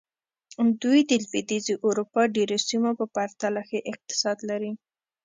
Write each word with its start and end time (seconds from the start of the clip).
دوی 0.81 0.99
د 1.09 1.11
لوېدیځې 1.23 1.73
اروپا 1.87 2.21
ډېرو 2.35 2.57
سیمو 2.67 2.91
په 2.99 3.05
پرتله 3.15 3.61
ښه 3.69 3.79
اقتصاد 3.91 4.37
لري. 4.49 4.71